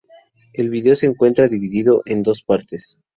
El 0.53 0.71
vídeo 0.71 0.95
se 0.95 1.05
encuentra 1.05 1.47
dividido 1.47 2.01
en 2.07 2.23
dos 2.23 2.41
partes. 2.41 2.97